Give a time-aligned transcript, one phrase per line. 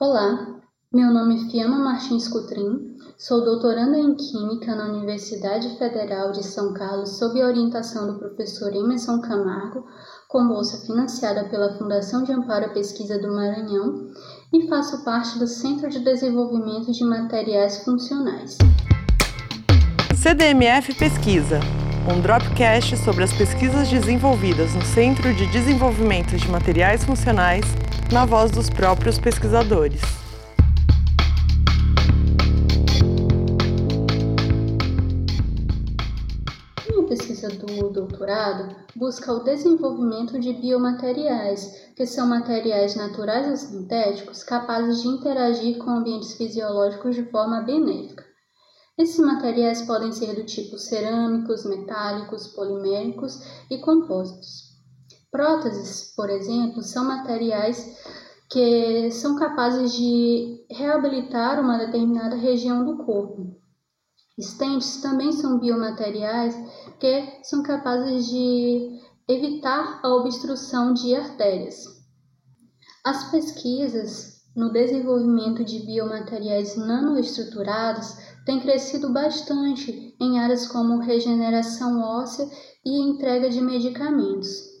[0.00, 0.60] Olá,
[0.92, 6.74] meu nome é Fiamma Martins Cutrim, sou doutoranda em Química na Universidade Federal de São
[6.74, 9.86] Carlos sob a orientação do professor Emerson Camargo,
[10.28, 14.08] com bolsa financiada pela Fundação de Amparo à Pesquisa do Maranhão
[14.52, 18.58] e faço parte do Centro de Desenvolvimento de Materiais Funcionais.
[20.16, 21.60] CDMF Pesquisa,
[22.12, 27.64] um dropcast sobre as pesquisas desenvolvidas no Centro de Desenvolvimento de Materiais Funcionais,
[28.14, 30.00] na voz dos próprios pesquisadores.
[36.88, 44.44] Minha pesquisa do doutorado busca o desenvolvimento de biomateriais, que são materiais naturais ou sintéticos
[44.44, 48.24] capazes de interagir com ambientes fisiológicos de forma benéfica.
[48.96, 54.73] Esses materiais podem ser do tipo cerâmicos, metálicos, poliméricos e compósitos.
[55.34, 57.98] Próteses, por exemplo, são materiais
[58.48, 63.56] que são capazes de reabilitar uma determinada região do corpo.
[64.38, 66.54] Estentes também são biomateriais
[67.00, 68.96] que são capazes de
[69.28, 71.82] evitar a obstrução de artérias.
[73.04, 78.14] As pesquisas no desenvolvimento de biomateriais nanoestruturados
[78.46, 82.48] tem crescido bastante em áreas como regeneração óssea
[82.86, 84.73] e entrega de medicamentos.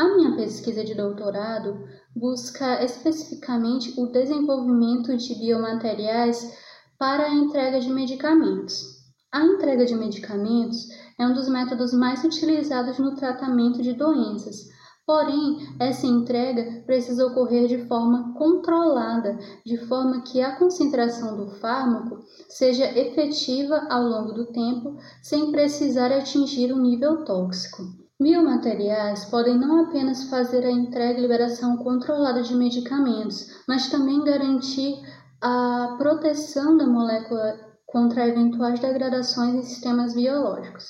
[0.00, 6.56] A minha pesquisa de doutorado busca especificamente o desenvolvimento de biomateriais
[6.98, 8.82] para a entrega de medicamentos.
[9.30, 14.70] A entrega de medicamentos é um dos métodos mais utilizados no tratamento de doenças,
[15.06, 22.24] Porém, essa entrega precisa ocorrer de forma controlada, de forma que a concentração do fármaco
[22.48, 27.99] seja efetiva ao longo do tempo, sem precisar atingir o nível tóxico.
[28.20, 35.00] Biomateriais podem não apenas fazer a entrega e liberação controlada de medicamentos, mas também garantir
[35.40, 40.84] a proteção da molécula contra eventuais degradações em sistemas biológicos.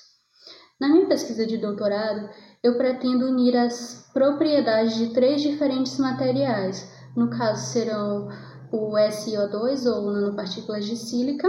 [0.81, 2.29] Na minha pesquisa de doutorado,
[2.65, 6.93] eu pretendo unir as propriedades de três diferentes materiais.
[7.15, 8.29] No caso, serão
[8.73, 11.49] o SiO2 ou nanopartículas de sílica,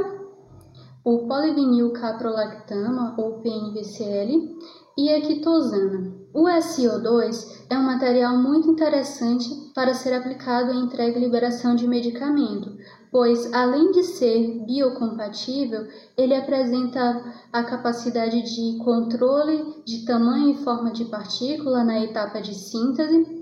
[1.04, 4.60] o polivinil caprolactano ou PNVCl
[4.98, 6.12] e a quitosana.
[6.34, 11.88] O SiO2 é um material muito interessante para ser aplicado em entrega e liberação de
[11.88, 12.78] medicamento,
[13.12, 15.86] pois além de ser biocompatível,
[16.18, 22.56] ele apresenta a capacidade de controle de tamanho e forma de partícula na etapa de
[22.56, 23.41] síntese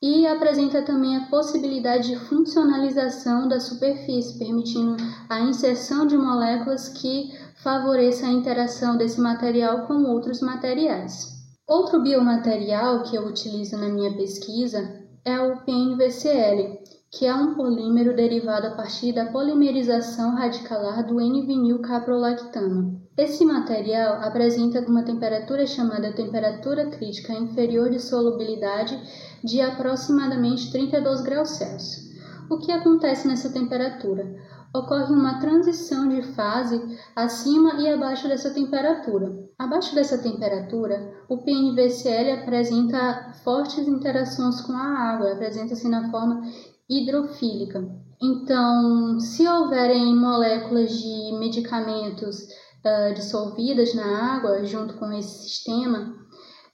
[0.00, 4.96] e apresenta também a possibilidade de funcionalização da superfície, permitindo
[5.28, 11.36] a inserção de moléculas que favoreça a interação desse material com outros materiais.
[11.66, 16.78] Outro biomaterial que eu utilizo na minha pesquisa é o PNVCl,
[17.10, 23.00] que é um polímero derivado a partir da polimerização radicalar do N-vinil caprolactano.
[23.16, 29.00] Esse material apresenta uma temperatura chamada temperatura crítica inferior de solubilidade
[29.42, 32.08] de aproximadamente 32 graus Celsius.
[32.50, 34.36] O que acontece nessa temperatura?
[34.74, 36.80] Ocorre uma transição de fase
[37.16, 39.48] acima e abaixo dessa temperatura.
[39.58, 46.42] Abaixo dessa temperatura, o PNVCl apresenta fortes interações com a água, apresenta-se na forma
[46.88, 47.88] hidrofílica.
[48.20, 52.42] Então, se houverem moléculas de medicamentos
[52.84, 56.14] uh, dissolvidas na água junto com esse sistema,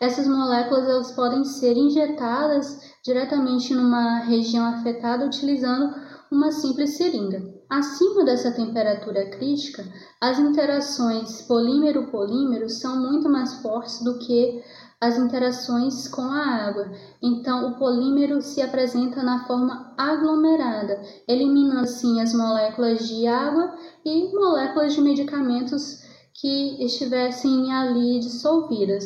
[0.01, 5.95] essas moléculas elas podem ser injetadas diretamente numa região afetada utilizando
[6.35, 7.55] uma simples seringa.
[7.71, 9.85] Acima dessa temperatura crítica,
[10.21, 14.63] as interações polímero-polímero são muito mais fortes do que
[15.01, 16.91] as interações com a água.
[17.23, 23.75] Então, o polímero se apresenta na forma aglomerada, eliminando assim as moléculas de água
[24.05, 26.03] e moléculas de medicamentos
[26.35, 29.05] que estivessem ali dissolvidas.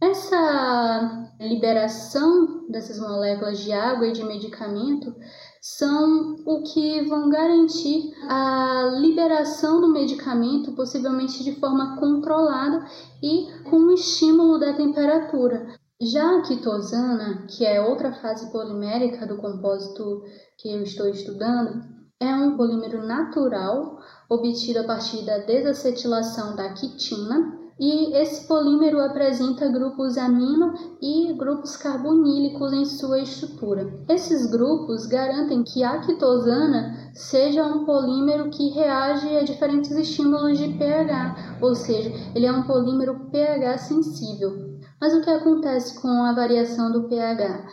[0.00, 5.14] Essa liberação dessas moléculas de água e de medicamento
[5.64, 12.86] são o que vão garantir a liberação do medicamento, possivelmente de forma controlada
[13.22, 15.66] e com o estímulo da temperatura.
[15.98, 20.22] Já a quitosana, que é outra fase polimérica do compósito
[20.58, 21.82] que eu estou estudando,
[22.20, 23.98] é um polímero natural
[24.28, 31.76] obtido a partir da desacetilação da quitina e esse polímero apresenta grupos amino e grupos
[31.76, 33.92] carbonílicos em sua estrutura.
[34.08, 40.68] Esses grupos garantem que a quitosana seja um polímero que reage a diferentes estímulos de
[40.74, 44.78] pH, ou seja, ele é um polímero pH sensível.
[45.00, 47.66] Mas o que acontece com a variação do pH?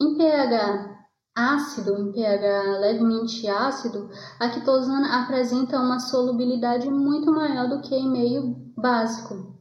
[0.00, 0.97] Em pH
[1.38, 8.10] ácido, em pH levemente ácido, a quitosana apresenta uma solubilidade muito maior do que em
[8.10, 9.56] meio básico.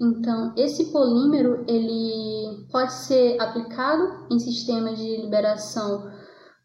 [0.00, 6.08] Então, esse polímero ele pode ser aplicado em sistemas de liberação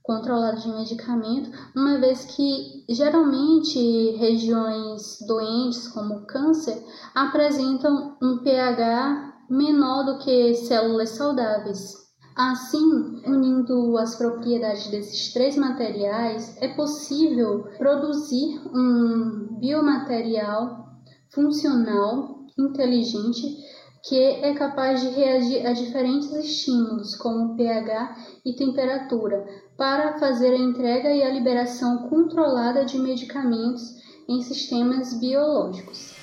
[0.04, 6.78] controlado de medicamento, uma vez que geralmente regiões doentes como câncer
[7.16, 12.03] apresentam um pH menor do que células saudáveis.
[12.36, 20.84] Assim, unindo as propriedades desses três materiais, é possível produzir um biomaterial
[21.30, 23.58] funcional, inteligente,
[24.04, 29.46] que é capaz de reagir a diferentes estímulos, como pH e temperatura,
[29.78, 33.84] para fazer a entrega e a liberação controlada de medicamentos
[34.28, 36.23] em sistemas biológicos.